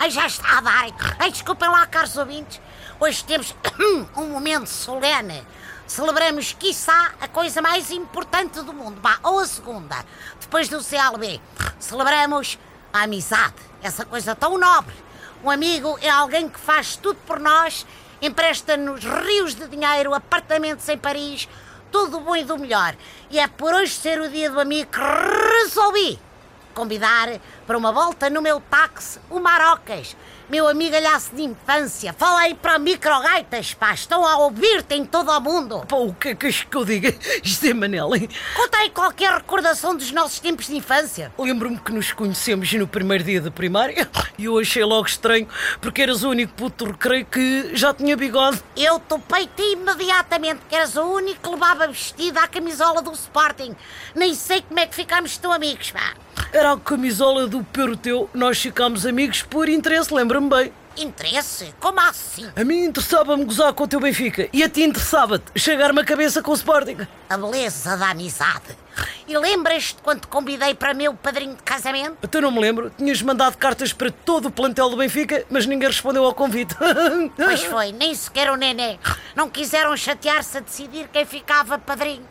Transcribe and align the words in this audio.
Ai, 0.00 0.10
já 0.10 0.26
está 0.26 0.58
a 0.58 0.60
dar. 0.60 0.86
Ai, 1.18 1.30
desculpem 1.32 1.68
lá, 1.68 1.84
caros 1.86 2.16
ouvintes. 2.16 2.60
Hoje 3.00 3.24
temos 3.24 3.52
um 4.16 4.28
momento 4.28 4.68
solene. 4.68 5.44
Celebramos, 5.88 6.52
quiçá, 6.52 7.14
a 7.20 7.26
coisa 7.26 7.60
mais 7.60 7.90
importante 7.90 8.62
do 8.62 8.72
mundo. 8.72 9.00
Bah, 9.00 9.18
ou 9.24 9.40
a 9.40 9.46
segunda, 9.46 10.04
depois 10.40 10.68
do 10.68 10.80
CLB. 10.80 11.40
Celebramos 11.80 12.58
a 12.92 13.02
amizade, 13.02 13.56
essa 13.82 14.04
coisa 14.04 14.36
tão 14.36 14.56
nobre. 14.56 14.94
Um 15.42 15.50
amigo 15.50 15.98
é 16.00 16.08
alguém 16.08 16.48
que 16.48 16.60
faz 16.60 16.94
tudo 16.94 17.18
por 17.26 17.40
nós, 17.40 17.84
empresta-nos 18.22 19.02
rios 19.02 19.54
de 19.54 19.66
dinheiro, 19.66 20.14
apartamentos 20.14 20.88
em 20.88 20.98
Paris, 20.98 21.48
tudo 21.90 22.20
bom 22.20 22.36
e 22.36 22.44
do 22.44 22.56
melhor. 22.56 22.94
E 23.30 23.38
é 23.38 23.48
por 23.48 23.74
hoje 23.74 23.94
ser 23.94 24.20
o 24.20 24.28
dia 24.28 24.48
do 24.48 24.60
amigo 24.60 24.90
que 24.92 25.00
resolvi 25.00 26.20
convidar 26.78 27.40
para 27.66 27.76
uma 27.76 27.90
volta 27.90 28.30
no 28.30 28.40
meu 28.40 28.60
táxi 28.60 29.18
o 29.28 29.40
Marocas, 29.40 30.16
meu 30.48 30.68
amigo 30.68 30.94
alhaço 30.94 31.34
de 31.34 31.42
infância. 31.42 32.12
Fala 32.12 32.42
aí 32.42 32.54
para 32.54 32.78
microgaitas, 32.78 33.74
pá, 33.74 33.92
estão 33.92 34.24
a 34.24 34.38
ouvir-te 34.38 34.94
em 34.94 35.04
todo 35.04 35.28
o 35.28 35.40
mundo. 35.40 35.84
Pá, 35.88 35.96
o 35.96 36.14
que 36.14 36.28
é 36.28 36.34
que 36.36 36.48
eu 36.72 36.84
diga? 36.84 37.12
Isto 37.42 37.66
é 37.66 37.74
Manel, 37.74 38.14
hein? 38.14 38.28
Conta 38.54 38.78
aí 38.78 38.90
qualquer 38.90 39.32
recordação 39.32 39.96
dos 39.96 40.12
nossos 40.12 40.38
tempos 40.38 40.68
de 40.68 40.76
infância. 40.76 41.32
Lembro-me 41.36 41.78
que 41.78 41.90
nos 41.90 42.12
conhecemos 42.12 42.72
no 42.72 42.86
primeiro 42.86 43.24
dia 43.24 43.40
da 43.40 43.50
primária 43.50 44.08
e 44.38 44.44
eu 44.44 44.56
achei 44.56 44.84
logo 44.84 45.08
estranho 45.08 45.48
porque 45.80 46.00
eras 46.00 46.22
o 46.22 46.30
único 46.30 46.52
puto 46.54 46.84
recreio 46.84 47.26
que 47.26 47.74
já 47.74 47.92
tinha 47.92 48.16
bigode. 48.16 48.62
Eu 48.76 49.00
topei-te 49.00 49.62
imediatamente 49.62 50.60
que 50.68 50.76
eras 50.76 50.94
o 50.94 51.02
único 51.02 51.42
que 51.42 51.50
levava 51.50 51.88
vestido 51.88 52.38
à 52.38 52.46
camisola 52.46 53.02
do 53.02 53.10
Sporting. 53.10 53.74
Nem 54.14 54.32
sei 54.32 54.62
como 54.62 54.78
é 54.78 54.86
que 54.86 54.94
ficámos 54.94 55.36
tão 55.38 55.52
amigos, 55.52 55.90
pá. 55.90 56.14
Era 56.52 56.72
a 56.72 56.76
camisola 56.78 57.46
do 57.46 57.62
Peruteu. 57.62 58.28
Nós 58.32 58.58
ficámos 58.58 59.04
amigos 59.04 59.42
por 59.42 59.68
interesse, 59.68 60.12
lembra-me 60.12 60.48
bem. 60.48 60.72
Interesse? 60.96 61.72
Como 61.78 62.00
assim? 62.00 62.50
A 62.56 62.64
mim 62.64 62.84
interessava-me 62.86 63.44
gozar 63.44 63.72
com 63.72 63.84
o 63.84 63.88
teu 63.88 64.00
Benfica 64.00 64.48
e 64.52 64.64
a 64.64 64.68
ti 64.68 64.82
interessava-te 64.82 65.44
chegar-me 65.54 66.00
a 66.00 66.04
cabeça 66.04 66.42
com 66.42 66.50
o 66.50 66.54
Sporting. 66.54 66.96
A 67.30 67.36
beleza 67.36 67.96
da 67.96 68.10
amizade. 68.10 68.76
E 69.28 69.36
lembras-te 69.38 70.02
quando 70.02 70.22
te 70.22 70.26
convidei 70.26 70.74
para 70.74 70.94
meu 70.94 71.14
padrinho 71.14 71.54
de 71.54 71.62
casamento? 71.62 72.16
Até 72.20 72.40
não 72.40 72.50
me 72.50 72.58
lembro. 72.58 72.90
Tinhas 72.96 73.22
mandado 73.22 73.56
cartas 73.56 73.92
para 73.92 74.10
todo 74.10 74.46
o 74.46 74.50
plantel 74.50 74.90
do 74.90 74.96
Benfica, 74.96 75.44
mas 75.48 75.66
ninguém 75.66 75.86
respondeu 75.88 76.24
ao 76.24 76.34
convite. 76.34 76.74
Pois 77.36 77.62
foi, 77.62 77.92
nem 77.92 78.14
sequer 78.14 78.50
o 78.50 78.56
Nené. 78.56 78.98
Não 79.36 79.48
quiseram 79.48 79.96
chatear-se 79.96 80.56
a 80.56 80.60
decidir 80.60 81.08
quem 81.12 81.24
ficava 81.24 81.78
padrinho. 81.78 82.26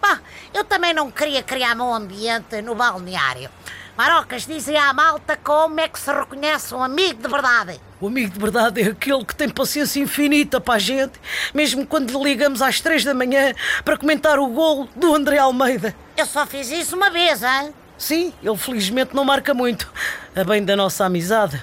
Bah, 0.00 0.20
eu 0.54 0.64
também 0.64 0.94
não 0.94 1.10
queria 1.10 1.42
criar 1.42 1.74
mau 1.74 1.92
ambiente 1.94 2.60
no 2.62 2.74
balneário. 2.74 3.50
Marocas 3.96 4.46
dizem 4.46 4.76
à 4.76 4.92
malta 4.92 5.36
como 5.36 5.80
é 5.80 5.88
que 5.88 5.98
se 5.98 6.12
reconhece 6.12 6.72
um 6.72 6.80
amigo 6.82 7.20
de 7.20 7.28
verdade. 7.28 7.80
O 8.00 8.06
amigo 8.06 8.32
de 8.32 8.38
verdade 8.38 8.80
é 8.80 8.90
aquele 8.90 9.24
que 9.24 9.34
tem 9.34 9.48
paciência 9.48 10.00
infinita 10.00 10.60
para 10.60 10.74
a 10.74 10.78
gente, 10.78 11.20
mesmo 11.52 11.84
quando 11.84 12.16
lhe 12.16 12.30
ligamos 12.30 12.62
às 12.62 12.80
três 12.80 13.02
da 13.02 13.12
manhã 13.12 13.52
para 13.84 13.98
comentar 13.98 14.38
o 14.38 14.46
gol 14.46 14.88
do 14.94 15.12
André 15.12 15.38
Almeida. 15.38 15.96
Eu 16.16 16.26
só 16.26 16.46
fiz 16.46 16.70
isso 16.70 16.94
uma 16.94 17.10
vez, 17.10 17.42
hein? 17.42 17.74
Sim, 17.98 18.32
ele 18.40 18.56
felizmente 18.56 19.16
não 19.16 19.24
marca 19.24 19.52
muito. 19.52 19.92
A 20.36 20.44
bem 20.44 20.64
da 20.64 20.76
nossa 20.76 21.04
amizade. 21.04 21.60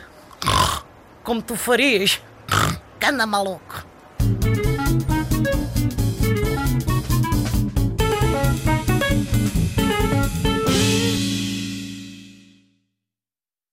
Como 1.23 1.41
tu 1.41 1.55
farias. 1.55 2.21
Canda 2.99 3.25
maluco. 3.25 3.94